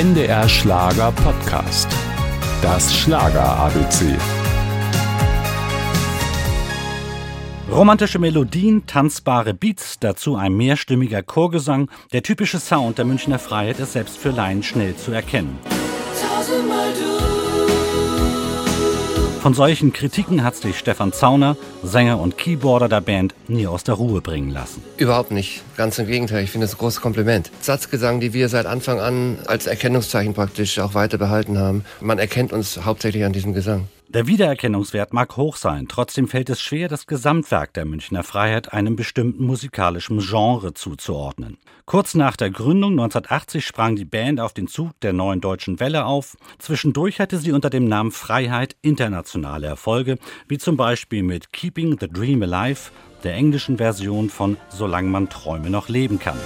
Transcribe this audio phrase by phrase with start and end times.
[0.00, 1.88] NDR Schlager Podcast.
[2.62, 4.16] Das Schlager ABC.
[7.68, 11.90] Romantische Melodien, tanzbare Beats, dazu ein mehrstimmiger Chorgesang.
[12.12, 15.58] Der typische Sound der Münchner Freiheit ist selbst für Laien schnell zu erkennen.
[16.22, 16.77] Tausendmal.
[19.40, 23.94] Von solchen Kritiken hat sich Stefan Zauner, Sänger und Keyboarder der Band, nie aus der
[23.94, 24.82] Ruhe bringen lassen.
[24.96, 25.62] Überhaupt nicht.
[25.76, 26.42] Ganz im Gegenteil.
[26.42, 27.52] Ich finde es ein großes Kompliment.
[27.60, 31.84] Satzgesang, die wir seit Anfang an als Erkennungszeichen praktisch auch weiter behalten haben.
[32.00, 33.86] Man erkennt uns hauptsächlich an diesem Gesang.
[34.10, 38.96] Der Wiedererkennungswert mag hoch sein, trotzdem fällt es schwer, das Gesamtwerk der Münchner Freiheit einem
[38.96, 41.58] bestimmten musikalischen Genre zuzuordnen.
[41.84, 46.06] Kurz nach der Gründung 1980 sprang die Band auf den Zug der neuen deutschen Welle
[46.06, 46.38] auf.
[46.58, 50.16] Zwischendurch hatte sie unter dem Namen Freiheit internationale Erfolge,
[50.48, 52.90] wie zum Beispiel mit Keeping the Dream Alive,
[53.24, 56.38] der englischen Version von Solange man Träume noch leben kann.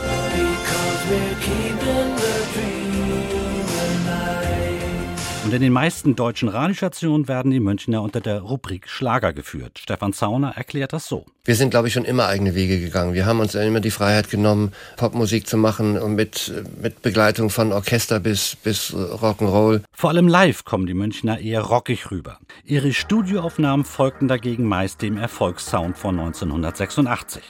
[5.45, 9.81] Und in den meisten deutschen Radiostationen werden die Münchner unter der Rubrik Schlager geführt.
[9.81, 11.27] Stefan Zauner erklärt das so.
[11.45, 13.13] Wir sind, glaube ich, schon immer eigene Wege gegangen.
[13.13, 17.73] Wir haben uns immer die Freiheit genommen, Popmusik zu machen und mit, mit Begleitung von
[17.73, 19.83] Orchester bis, bis Rock'n'Roll.
[19.93, 22.39] Vor allem live kommen die Münchner eher rockig rüber.
[22.65, 27.43] Ihre Studioaufnahmen folgten dagegen meist dem Erfolgssound von 1986.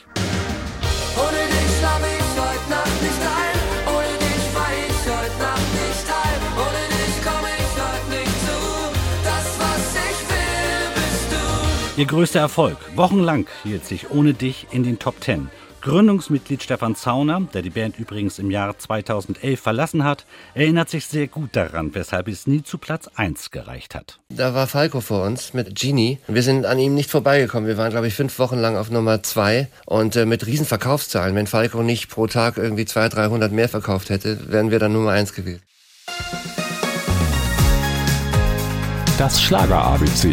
[11.95, 12.79] Ihr größter Erfolg.
[12.97, 15.51] Wochenlang hielt sich ohne dich in den Top Ten.
[15.83, 21.27] Gründungsmitglied Stefan Zauner, der die Band übrigens im Jahr 2011 verlassen hat, erinnert sich sehr
[21.27, 24.20] gut daran, weshalb es nie zu Platz 1 gereicht hat.
[24.31, 26.19] Da war Falco vor uns mit Genie.
[26.29, 27.69] Wir sind an ihm nicht vorbeigekommen.
[27.69, 31.35] Wir waren, glaube ich, fünf Wochen lang auf Nummer 2 und äh, mit riesen Verkaufszahlen.
[31.35, 35.11] Wenn Falco nicht pro Tag irgendwie 200, 300 mehr verkauft hätte, wären wir dann Nummer
[35.11, 35.61] 1 gewesen.
[39.19, 40.33] Das Schlager ABC